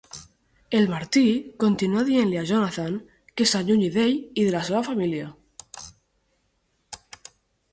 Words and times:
El 0.77 0.87
marit 0.91 1.51
continua 1.63 2.05
dient-li 2.07 2.39
a 2.43 2.45
Jonathan 2.51 2.95
que 3.41 3.47
s'allunyi 3.51 3.91
d'ell 3.99 4.17
i 4.17 4.47
de 4.49 4.49
la 4.57 4.63
seva 4.71 4.83
família. 4.89 5.29